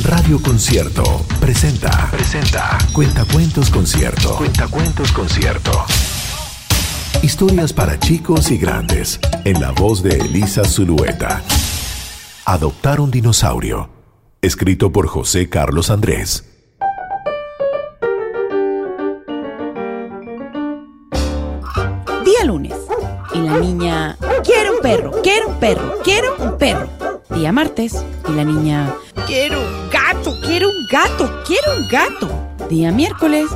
[0.00, 1.02] Radio Concierto
[1.38, 2.08] presenta.
[2.10, 2.78] Presenta.
[2.92, 4.36] Cuentacuentos Concierto.
[4.36, 5.70] Cuentacuentos Concierto.
[7.22, 9.20] Historias para chicos y grandes.
[9.44, 11.42] En la voz de Elisa Zulueta.
[12.46, 13.90] Adoptar un dinosaurio.
[14.40, 16.46] Escrito por José Carlos Andrés.
[22.24, 22.74] Día lunes.
[23.34, 26.88] Y la niña, quiero un perro, quiero un perro, quiero un perro.
[27.30, 28.04] Día martes.
[28.28, 28.94] Y la niña,
[29.26, 32.68] quiero un gato, quiero un gato, quiero un gato.
[32.68, 33.48] Día miércoles.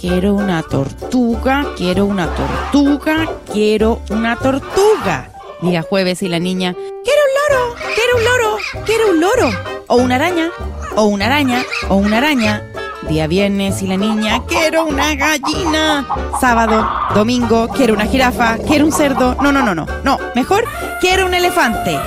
[0.00, 5.28] Quiero una tortuga, quiero una tortuga, quiero una tortuga.
[5.60, 9.50] Día jueves y la niña, quiero un loro, quiero un loro, quiero un loro.
[9.88, 10.50] O una araña,
[10.94, 12.62] o una araña, o una araña.
[13.08, 16.06] Día viernes y la niña, quiero una gallina.
[16.40, 19.34] Sábado, domingo, quiero una jirafa, quiero un cerdo.
[19.42, 20.18] No, no, no, no, no.
[20.36, 20.64] Mejor,
[21.00, 21.98] quiero un elefante.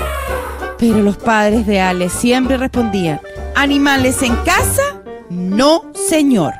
[0.81, 3.21] Pero los padres de Ale siempre respondían,
[3.55, 4.81] ¿animales en casa?
[5.29, 6.55] No, señor.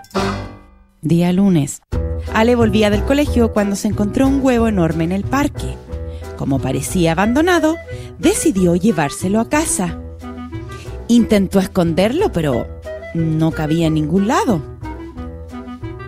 [1.02, 1.82] Día lunes.
[2.32, 5.76] Ale volvía del colegio cuando se encontró un huevo enorme en el parque.
[6.38, 7.78] Como parecía abandonado,
[8.20, 10.00] decidió llevárselo a casa.
[11.08, 12.68] Intentó esconderlo, pero
[13.16, 14.62] no cabía en ningún lado.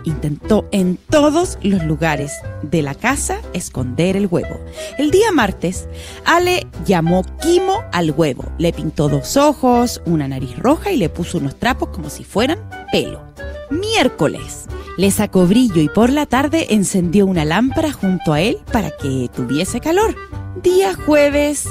[0.04, 4.60] Intentó en todos los lugares de la casa esconder el huevo.
[4.98, 5.88] El día martes,
[6.24, 8.44] Ale llamó Kimo al huevo.
[8.58, 12.58] Le pintó dos ojos, una nariz roja y le puso unos trapos como si fueran
[12.92, 13.22] pelo.
[13.70, 14.66] Miércoles.
[14.96, 19.28] Le sacó brillo y por la tarde encendió una lámpara junto a él para que
[19.34, 20.14] tuviese calor.
[20.62, 21.66] Día jueves,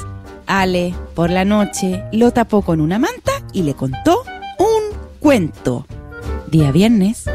[0.46, 4.24] Ale, por la noche, lo tapó con una manta y le contó
[4.60, 5.86] un cuento.
[6.48, 7.26] Día viernes,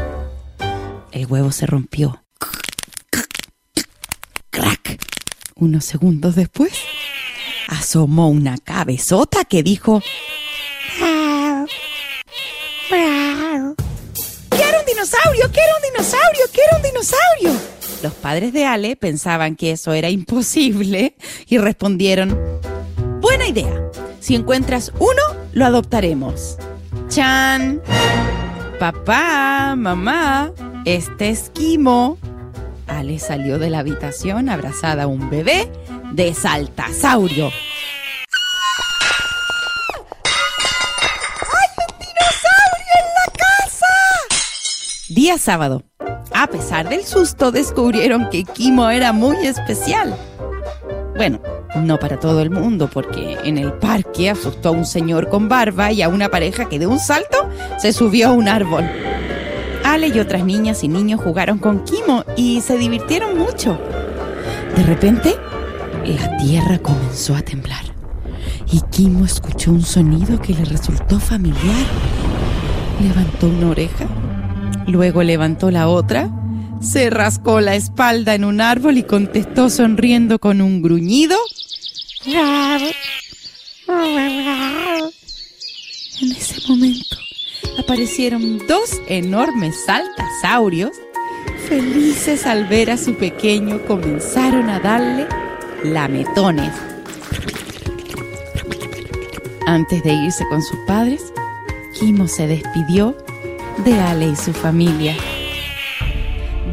[1.11, 2.23] el huevo se rompió.
[4.49, 4.99] Crack.
[5.55, 6.73] Unos segundos después,
[7.67, 10.01] asomó una cabezota que dijo...
[14.49, 15.51] ¡Quiero un dinosaurio!
[15.51, 16.45] ¡Quiero un dinosaurio!
[16.51, 17.79] ¡Quiero un dinosaurio!
[18.01, 21.15] Los padres de Ale pensaban que eso era imposible
[21.47, 22.37] y respondieron,
[23.19, 23.91] buena idea,
[24.21, 26.57] si encuentras uno, lo adoptaremos.
[27.09, 27.81] Chan,
[28.79, 30.53] papá, mamá,
[30.85, 32.17] este es Kimo.
[32.87, 35.71] Ale salió de la habitación abrazada a un bebé
[36.11, 37.51] de saltasaurio.
[45.09, 45.83] Día sábado.
[46.33, 50.15] A pesar del susto, descubrieron que Kimo era muy especial.
[51.17, 51.41] Bueno,
[51.75, 55.91] no para todo el mundo, porque en el parque asustó a un señor con barba
[55.91, 58.85] y a una pareja que de un salto se subió a un árbol.
[59.89, 63.79] Ale y otras niñas y niños jugaron con Kimo y se divirtieron mucho.
[64.75, 65.35] De repente,
[66.05, 67.83] la tierra comenzó a temblar
[68.71, 71.85] y Kimo escuchó un sonido que le resultó familiar.
[73.01, 74.07] Levantó una oreja
[74.89, 76.31] Luego levantó la otra,
[76.81, 81.37] se rascó la espalda en un árbol y contestó sonriendo con un gruñido.
[82.25, 82.91] En
[86.31, 87.17] ese momento
[87.79, 90.91] aparecieron dos enormes saltasaurios.
[91.67, 95.27] Felices al ver a su pequeño, comenzaron a darle
[95.83, 96.73] lametones.
[99.65, 101.21] Antes de irse con sus padres,
[101.99, 103.15] Kimo se despidió
[103.85, 105.15] de Ale y su familia.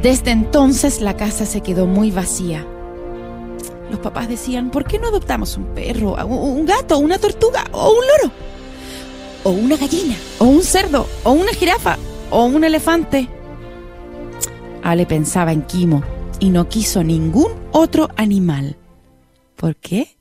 [0.02, 2.66] Desde entonces la casa se quedó muy vacía.
[3.90, 8.04] Los papás decían, ¿por qué no adoptamos un perro, un gato, una tortuga o un
[8.06, 8.45] loro?
[9.46, 11.98] O una gallina, o un cerdo, o una jirafa,
[12.30, 13.28] o un elefante.
[14.82, 16.02] Ale pensaba en Kimo
[16.40, 18.76] y no quiso ningún otro animal.
[19.54, 20.16] ¿Por qué?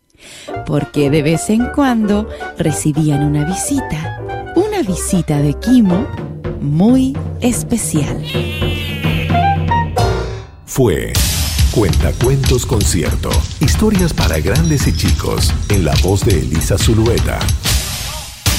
[0.68, 4.22] Porque de vez en cuando recibían una visita.
[4.56, 6.06] Una visita de Kimo
[6.62, 8.24] muy especial.
[10.68, 11.14] Fue
[11.72, 13.32] Cuentacuentos Concierto.
[13.60, 17.40] Historias para grandes y chicos en la voz de Elisa Zulueta.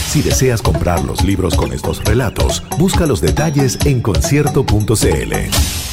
[0.07, 5.86] Si deseas comprar los libros con estos relatos, busca los detalles en concierto.cl.